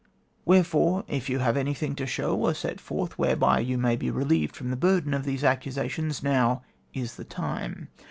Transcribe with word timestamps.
Wherefore, 0.45 1.03
if 1.07 1.29
you 1.29 1.37
have 1.37 1.55
anything 1.55 1.93
to 1.97 2.07
show 2.07 2.35
or 2.35 2.55
set 2.55 2.81
forth 2.81 3.19
whereby 3.19 3.59
you 3.59 3.77
may 3.77 3.95
be 3.95 4.09
relieved 4.09 4.55
from 4.55 4.71
the 4.71 4.75
burden 4.75 5.13
of 5.13 5.25
these 5.25 5.43
accusations, 5.43 6.23
now 6.23 6.63
is 6.91 7.17
the 7.17 7.23
time. 7.23 7.87